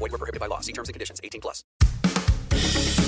Void 0.00 0.12
were 0.12 0.18
prohibited 0.18 0.40
by 0.40 0.48
law. 0.48 0.60
See 0.60 0.72
terms 0.72 0.88
and 0.88 0.94
conditions. 0.94 1.20
18 1.22 1.40
plus. 1.40 1.64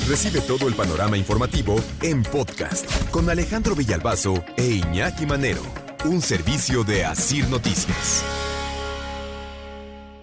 Recibe 0.08 0.40
todo 0.40 0.68
el 0.68 0.75
panorama 0.75 1.17
informativo 1.17 1.76
en 2.03 2.22
podcast 2.22 2.86
con 3.11 3.30
Alejandro 3.30 3.75
Villalbazo 3.75 4.44
e 4.57 4.82
Iñaki 4.82 5.26
Manero, 5.26 5.62
un 6.04 6.20
servicio 6.20 6.84
de 6.84 7.04
Asir 7.04 7.48
Noticias. 7.48 8.25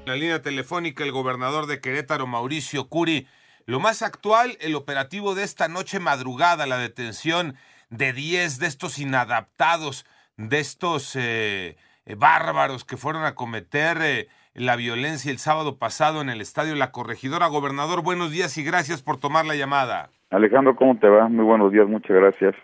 En 0.06 0.12
la 0.12 0.16
línea 0.16 0.42
telefónica, 0.42 1.04
el 1.04 1.12
gobernador 1.12 1.66
de 1.66 1.80
Querétaro, 1.80 2.28
Mauricio 2.28 2.90
Curi. 2.90 3.28
Lo 3.66 3.80
más 3.80 4.02
actual, 4.02 4.58
el 4.60 4.76
operativo 4.76 5.34
de 5.34 5.44
esta 5.44 5.68
noche 5.70 6.00
madrugada, 6.00 6.68
la 6.68 6.78
detención 6.78 7.56
de 7.90 8.14
10 8.14 8.60
de 8.60 8.68
estos 8.68 9.00
inadaptados, 9.00 10.06
de 10.36 10.60
estos 10.60 11.16
eh, 11.16 11.78
eh, 12.06 12.16
bárbaros 12.16 12.84
que 12.84 12.98
fueron 12.98 13.24
a 13.24 13.36
cometer 13.36 14.02
eh, 14.02 14.28
la 14.54 14.76
violencia 14.76 15.32
el 15.32 15.38
sábado 15.38 15.78
pasado 15.78 16.22
en 16.22 16.30
el 16.30 16.42
estadio 16.42 16.76
La 16.76 16.92
Corregidora. 16.92 17.48
Gobernador, 17.48 18.04
buenos 18.04 18.32
días 18.32 18.58
y 18.58 18.64
gracias 18.64 19.02
por 19.02 19.20
tomar 19.20 19.46
la 19.46 19.56
llamada. 19.56 20.10
Alejandro, 20.32 20.76
¿cómo 20.76 20.98
te 20.98 21.08
va? 21.08 21.28
Muy 21.28 21.46
buenos 21.46 21.72
días, 21.72 21.88
muchas 21.88 22.16
gracias. 22.16 22.56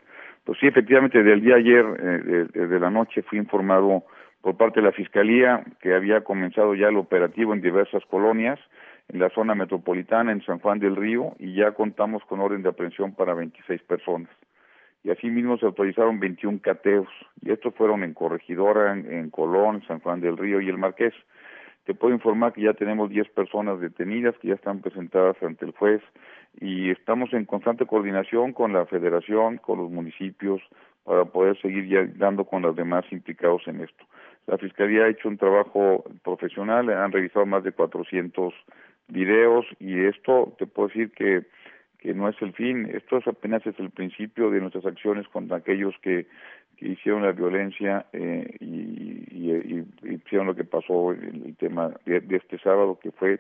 Pues 0.44 0.60
sí, 0.60 0.68
efectivamente, 0.68 1.24
del 1.24 1.42
día 1.42 1.56
ayer, 1.56 1.86
eh, 2.00 2.48
de, 2.54 2.80
la 2.80 2.92
noche, 2.92 3.24
fui 3.24 3.40
informado 3.40 4.04
por 4.42 4.58
parte 4.58 4.80
de 4.80 4.86
la 4.86 4.92
Fiscalía 4.92 5.64
que 5.82 5.96
había 5.96 6.24
comenzado 6.24 6.76
ya 6.76 6.88
el 6.90 6.98
operativo 6.98 7.54
en 7.54 7.62
diversas 7.62 8.04
colonias, 8.06 8.60
en 9.08 9.20
la 9.20 9.30
zona 9.30 9.56
metropolitana, 9.56 10.32
en 10.32 10.44
San 10.46 10.60
Juan 10.60 10.80
del 10.80 10.96
Río, 10.96 11.36
y 11.40 11.56
ya 11.56 11.72
contamos 11.72 12.24
con 12.26 12.42
orden 12.42 12.62
de 12.62 12.70
aprehensión 12.70 13.14
para 13.14 13.34
26 13.34 13.82
personas. 13.84 14.30
Y 15.04 15.12
asimismo 15.12 15.58
se 15.58 15.66
autorizaron 15.66 16.20
21 16.20 16.60
cateos, 16.62 17.08
y 17.42 17.52
estos 17.52 17.74
fueron 17.74 18.04
en 18.04 18.14
Corregidora, 18.14 18.94
en 18.94 19.30
Colón, 19.32 19.84
San 19.88 20.00
Juan 20.00 20.22
del 20.22 20.38
Río 20.38 20.62
y 20.62 20.70
el 20.70 20.78
Marqués. 20.78 21.14
Te 21.86 21.94
puedo 21.94 22.14
informar 22.14 22.54
que 22.54 22.62
ya 22.62 22.74
tenemos 22.74 23.10
10 23.10 23.30
personas 23.30 23.80
detenidas 23.80 24.36
que 24.40 24.50
ya 24.50 24.56
están 24.56 24.82
presentadas 24.82 25.36
ante 25.44 25.66
el 25.66 25.72
juez 25.72 26.02
y 26.60 26.90
estamos 26.90 27.32
en 27.34 27.46
constante 27.46 27.86
coordinación 27.86 28.54
con 28.54 28.74
la 28.74 28.86
federación, 28.88 29.58
con 29.58 29.80
los 29.80 29.92
municipios, 29.92 30.62
para 31.04 31.26
poder 31.26 31.60
seguir 31.62 31.88
ya 31.88 32.04
dando 32.18 32.46
con 32.46 32.64
los 32.64 32.76
demás 32.76 33.06
implicados 33.12 33.62
en 33.68 33.82
esto. 33.82 34.04
La 34.48 34.58
Fiscalía 34.58 35.04
ha 35.04 35.10
hecho 35.10 35.30
un 35.30 35.38
trabajo 35.38 36.04
profesional, 36.24 36.90
han 36.90 37.12
revisado 37.12 37.46
más 37.46 37.64
de 37.64 37.72
400 37.72 38.54
videos 39.08 39.66
y 39.80 40.06
esto 40.06 40.56
te 40.58 40.66
puedo 40.66 40.88
decir 40.88 41.12
que 41.12 41.46
que 42.06 42.14
no 42.14 42.30
es 42.30 42.40
el 42.40 42.54
fin, 42.54 42.88
esto 42.94 43.18
es 43.18 43.28
apenas 43.28 43.66
es 43.66 43.80
el 43.80 43.90
principio 43.90 44.52
de 44.52 44.62
nuestras 44.62 44.86
acciones 44.86 45.28
contra 45.30 45.58
aquellos 45.58 45.96
que, 46.04 46.28
que 46.78 46.90
hicieron 46.90 47.24
la 47.24 47.32
violencia 47.32 48.06
eh, 48.14 48.56
y, 48.60 49.26
y, 49.32 49.52
y, 49.52 50.14
hicieron 50.14 50.48
lo 50.48 50.56
que 50.56 50.64
pasó 50.64 51.12
el, 51.12 51.44
el 51.46 51.56
tema 51.58 51.92
de, 52.06 52.22
de, 52.22 52.36
este 52.38 52.58
sábado 52.60 53.00
que 53.02 53.12
fue 53.12 53.40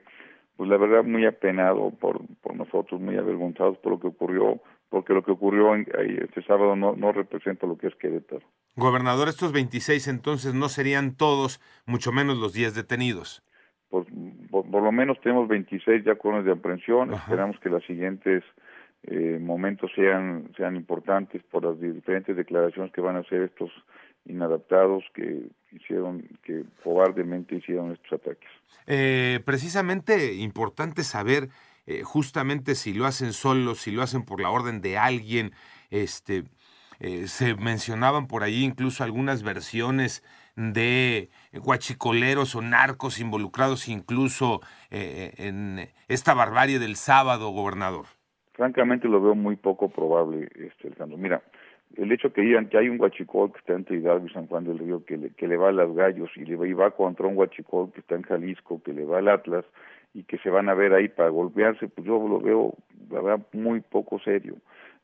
pues 0.56 0.70
la 0.70 0.78
verdad 0.78 1.04
muy 1.04 1.26
apenado 1.26 1.92
por, 1.92 2.22
por 2.42 2.56
nosotros, 2.56 3.02
muy 3.02 3.18
avergonzados 3.18 3.78
por 3.80 3.94
lo 3.94 4.00
que 4.00 4.08
ocurrió, 4.08 4.62
porque 4.90 5.14
lo 5.14 5.24
que 5.24 5.32
ocurrió 5.32 5.76
en, 5.76 5.86
este 6.22 6.44
sábado 6.44 6.76
no, 6.76 6.96
no 6.96 7.12
representa 7.12 7.68
lo 7.68 7.78
que 7.78 7.88
es 7.88 7.96
Querétaro. 7.96 8.46
Gobernador, 8.76 9.28
estos 9.28 9.52
26 9.52 10.08
entonces 10.08 10.54
no 10.54 10.70
serían 10.70 11.16
todos, 11.16 11.62
mucho 11.86 12.12
menos 12.12 12.38
los 12.38 12.54
10 12.54 12.76
detenidos. 12.76 13.44
Por, 13.90 14.06
por, 14.50 14.70
por, 14.70 14.84
lo 14.84 14.92
menos 14.92 15.20
tenemos 15.22 15.48
26 15.48 16.04
ya 16.06 16.16
con 16.16 16.44
de 16.44 16.52
aprehensión. 16.52 17.14
Ajá. 17.14 17.24
Esperamos 17.24 17.60
que 17.60 17.70
los 17.70 17.86
siguientes 17.86 18.44
eh, 19.08 19.40
momentos 19.40 19.92
sean 19.96 20.52
sean 20.58 20.76
importantes 20.76 21.44
por 21.44 21.64
las 21.64 21.80
diferentes 21.80 22.36
declaraciones 22.36 22.92
que 22.92 23.02
van 23.02 23.16
a 23.16 23.20
hacer 23.20 23.42
estos 23.44 23.72
inadaptados 24.26 25.04
que 25.14 25.48
hicieron, 25.72 26.28
que 26.44 26.64
cobardemente 26.84 27.56
hicieron 27.56 27.92
estos 27.92 28.14
ataques. 28.14 28.50
Eh, 28.88 29.40
precisamente 29.46 30.34
importante 30.34 31.04
saber 31.04 31.50
eh, 31.88 32.02
justamente 32.04 32.74
si 32.74 32.94
lo 32.94 33.06
hacen 33.06 33.34
solos, 33.34 33.82
si 33.82 33.92
lo 33.92 34.02
hacen 34.02 34.24
por 34.24 34.42
la 34.42 34.50
orden 34.50 34.82
de 34.82 34.98
alguien. 34.98 35.54
Este, 35.92 36.46
eh, 37.00 37.28
se 37.28 37.56
mencionaban 37.56 38.28
por 38.28 38.44
ahí 38.44 38.64
incluso 38.64 39.04
algunas 39.04 39.44
versiones 39.44 40.24
de 40.56 41.30
guachicoleros 41.54 42.56
o 42.56 42.62
narcos 42.62 43.20
involucrados 43.20 43.90
incluso 43.90 44.62
eh, 44.90 45.34
en 45.38 45.90
esta 46.08 46.34
barbarie 46.34 46.80
del 46.80 46.96
sábado, 46.96 47.50
gobernador. 47.50 48.06
Francamente 48.56 49.08
lo 49.08 49.22
veo 49.22 49.36
muy 49.36 49.58
poco 49.58 49.90
probable, 49.90 50.48
este, 50.56 50.88
Alejandro. 50.88 51.18
Mira, 51.18 51.42
el 51.98 52.12
hecho 52.12 52.32
que 52.32 52.42
digan 52.42 52.68
que 52.68 52.78
hay 52.78 52.90
un 52.90 52.98
guachicol 52.98 53.52
que 53.52 53.60
está 53.60 53.74
entre 53.74 53.98
Hidalgo 53.98 54.28
y 54.28 54.30
San 54.32 54.48
Juan 54.48 54.64
del 54.64 54.80
Río 54.80 55.04
que 55.06 55.18
le, 55.18 55.30
que 55.32 55.48
le 55.48 55.58
va 55.58 55.70
a 55.70 55.74
las 55.74 55.94
gallos 55.94 56.30
y 56.36 56.46
le 56.46 56.56
va, 56.56 56.68
y 56.68 56.74
va 56.74 56.92
contra 56.92 57.28
un 57.28 57.36
guachicol 57.36 57.92
que 57.92 58.00
está 58.00 58.16
en 58.16 58.24
Jalisco 58.24 58.82
que 58.84 58.94
le 58.94 59.06
va 59.06 59.20
al 59.20 59.28
Atlas 59.28 59.66
y 60.14 60.24
que 60.24 60.38
se 60.38 60.50
van 60.50 60.70
a 60.70 60.74
ver 60.74 60.94
ahí 60.94 61.10
para 61.10 61.30
golpearse, 61.30 61.90
pues 61.90 62.08
yo 62.08 62.26
lo 62.28 62.40
veo, 62.40 62.74
la 63.12 63.22
verdad, 63.22 63.46
muy 63.52 63.82
poco 63.82 64.20
serio. 64.20 64.56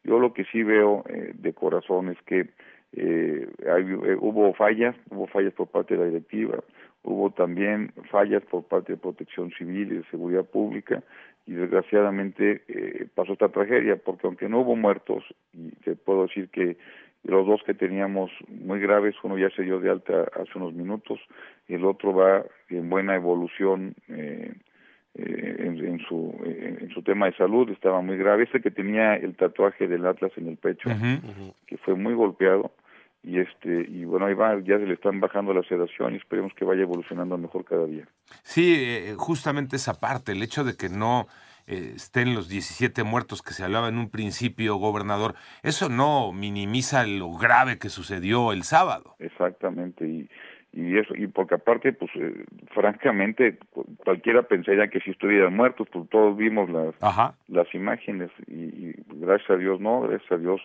Yo 0.05 0.19
lo 0.19 0.33
que 0.33 0.45
sí 0.45 0.63
veo 0.63 1.03
eh, 1.09 1.33
de 1.35 1.53
corazón 1.53 2.09
es 2.09 2.17
que 2.25 2.47
eh, 2.93 3.47
eh, 3.59 4.17
hubo 4.19 4.53
fallas, 4.53 4.95
hubo 5.09 5.27
fallas 5.27 5.53
por 5.53 5.67
parte 5.67 5.95
de 5.95 5.99
la 5.99 6.05
directiva, 6.07 6.63
hubo 7.03 7.29
también 7.31 7.91
fallas 8.09 8.43
por 8.43 8.63
parte 8.63 8.93
de 8.93 8.97
Protección 8.97 9.51
Civil 9.51 9.91
y 9.91 9.97
de 9.97 10.03
Seguridad 10.05 10.45
Pública 10.45 11.03
y 11.45 11.53
desgraciadamente 11.53 12.63
eh, 12.67 13.07
pasó 13.15 13.33
esta 13.33 13.49
tragedia 13.49 13.97
porque 13.97 14.27
aunque 14.27 14.49
no 14.49 14.59
hubo 14.61 14.75
muertos 14.75 15.23
y 15.53 15.71
te 15.83 15.95
puedo 15.95 16.23
decir 16.23 16.49
que 16.49 16.77
los 17.23 17.45
dos 17.45 17.61
que 17.63 17.73
teníamos 17.73 18.31
muy 18.47 18.79
graves, 18.79 19.15
uno 19.23 19.37
ya 19.37 19.49
se 19.51 19.63
dio 19.63 19.79
de 19.79 19.89
alta 19.89 20.27
hace 20.33 20.51
unos 20.55 20.73
minutos 20.73 21.19
y 21.67 21.75
el 21.75 21.85
otro 21.85 22.13
va 22.13 22.43
en 22.69 22.89
buena 22.89 23.15
evolución 23.15 23.95
eh, 24.07 24.53
eh, 25.15 25.55
en, 25.59 25.85
en, 25.85 25.99
su 25.99 26.33
en, 26.45 26.79
en, 26.81 26.89
su 26.89 27.03
tema 27.03 27.25
de 27.25 27.33
salud 27.33 27.69
estaba 27.69 28.01
muy 28.01 28.17
grave 28.17 28.43
este 28.43 28.61
que 28.61 28.71
tenía 28.71 29.15
el 29.15 29.35
tatuaje 29.35 29.87
del 29.87 30.05
Atlas 30.05 30.31
en 30.37 30.47
el 30.47 30.57
pecho 30.57 30.89
uh 30.89 30.93
-huh, 30.93 31.17
uh 31.23 31.27
-huh. 31.27 31.53
que 31.67 31.77
fue 31.77 31.95
muy 31.95 32.13
golpeado 32.13 32.71
y 33.23 33.39
este 33.39 33.85
y 33.87 34.05
bueno 34.05 34.25
ahí 34.25 34.33
va 34.33 34.59
ya 34.59 34.77
se 34.77 34.85
le 34.85 34.93
están 34.93 35.19
bajando 35.19 35.53
la 35.53 35.63
sedación 35.63 36.13
y 36.13 36.17
esperemos 36.17 36.53
que 36.53 36.65
vaya 36.65 36.81
evolucionando 36.81 37.37
mejor 37.37 37.65
cada 37.65 37.85
día 37.85 38.07
sí 38.43 38.75
eh, 38.77 39.15
justamente 39.17 39.75
esa 39.75 39.99
parte 39.99 40.31
el 40.31 40.41
hecho 40.41 40.63
de 40.63 40.75
que 40.75 40.89
no 40.89 41.27
eh, 41.67 41.93
estén 41.95 42.33
los 42.33 42.49
17 42.49 43.03
muertos 43.03 43.43
que 43.43 43.53
se 43.53 43.63
hablaba 43.63 43.89
en 43.89 43.97
un 43.97 44.09
principio 44.09 44.75
gobernador 44.77 45.35
eso 45.61 45.87
no 45.87 46.31
minimiza 46.31 47.05
lo 47.05 47.31
grave 47.33 47.77
que 47.77 47.89
sucedió 47.89 48.51
el 48.53 48.63
sábado 48.63 49.15
exactamente 49.19 50.07
y 50.07 50.29
y 50.73 50.97
eso 50.97 51.13
y 51.15 51.27
porque 51.27 51.55
aparte 51.55 51.91
pues 51.91 52.09
eh, 52.15 52.45
francamente 52.73 53.57
cualquiera 53.97 54.43
pensaría 54.43 54.87
que 54.87 55.01
si 55.01 55.11
estuvieran 55.11 55.53
muertos 55.53 55.87
pues 55.91 56.09
todos 56.09 56.37
vimos 56.37 56.69
las 56.69 56.95
Ajá. 57.03 57.35
las 57.49 57.73
imágenes 57.75 58.31
y, 58.47 58.63
y, 58.63 58.95
gracias 59.15 59.49
a 59.49 59.57
Dios 59.57 59.81
no 59.81 60.01
gracias 60.01 60.31
a 60.31 60.37
Dios 60.37 60.61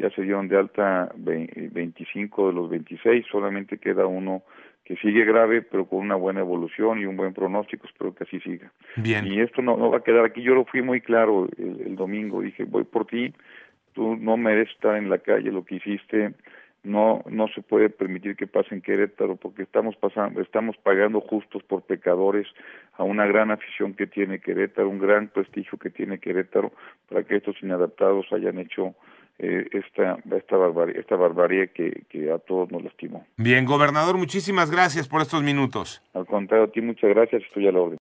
ya 0.00 0.10
se 0.10 0.22
dieron 0.22 0.48
de 0.48 0.56
alta 0.56 1.12
25 1.14 2.48
de 2.48 2.52
los 2.52 2.70
26 2.70 3.26
solamente 3.30 3.78
queda 3.78 4.06
uno 4.06 4.42
que 4.84 4.96
sigue 4.96 5.24
grave 5.24 5.62
pero 5.62 5.86
con 5.86 6.00
una 6.00 6.14
buena 6.14 6.40
evolución 6.40 6.98
y 6.98 7.04
un 7.04 7.16
buen 7.16 7.34
pronóstico 7.34 7.86
espero 7.86 8.14
que 8.14 8.24
así 8.24 8.40
siga 8.40 8.72
Bien. 8.96 9.26
y 9.26 9.40
esto 9.40 9.62
no, 9.62 9.76
no 9.76 9.90
va 9.90 9.98
a 9.98 10.02
quedar 10.02 10.24
aquí 10.24 10.42
yo 10.42 10.54
lo 10.54 10.64
fui 10.64 10.82
muy 10.82 11.00
claro 11.00 11.48
el, 11.58 11.82
el 11.86 11.96
domingo 11.96 12.40
dije 12.40 12.64
voy 12.64 12.84
por 12.84 13.06
ti 13.06 13.34
tú 13.92 14.16
no 14.16 14.36
mereces 14.36 14.74
estar 14.74 14.96
en 14.96 15.10
la 15.10 15.18
calle 15.18 15.52
lo 15.52 15.64
que 15.64 15.76
hiciste 15.76 16.32
no 16.82 17.22
no 17.28 17.48
se 17.48 17.60
puede 17.60 17.90
permitir 17.90 18.36
que 18.36 18.46
pase 18.46 18.74
en 18.74 18.80
Querétaro 18.80 19.36
porque 19.36 19.62
estamos 19.62 19.96
pasando 19.96 20.40
estamos 20.40 20.76
pagando 20.78 21.20
justos 21.20 21.62
por 21.62 21.82
pecadores 21.82 22.46
a 22.94 23.04
una 23.04 23.26
gran 23.26 23.50
afición 23.50 23.92
que 23.92 24.06
tiene 24.06 24.40
Querétaro 24.40 24.88
un 24.88 24.98
gran 24.98 25.28
prestigio 25.28 25.78
que 25.78 25.90
tiene 25.90 26.18
Querétaro 26.18 26.72
para 27.08 27.22
que 27.24 27.36
estos 27.36 27.62
inadaptados 27.62 28.32
hayan 28.32 28.58
hecho 28.58 28.94
esta 29.40 30.18
esta 30.36 30.56
barbarie 30.56 31.00
esta 31.00 31.16
barbarie 31.16 31.68
que, 31.68 32.04
que 32.08 32.30
a 32.30 32.38
todos 32.38 32.70
nos 32.70 32.84
lastimó. 32.84 33.24
Bien 33.36 33.64
gobernador 33.64 34.16
muchísimas 34.16 34.70
gracias 34.70 35.08
por 35.08 35.22
estos 35.22 35.42
minutos. 35.42 36.02
Al 36.14 36.26
contrario 36.26 36.66
a 36.66 36.68
ti 36.68 36.80
muchas 36.80 37.10
gracias 37.10 37.42
estoy 37.42 37.66
a 37.66 37.72
la 37.72 37.80
orden 37.80 37.98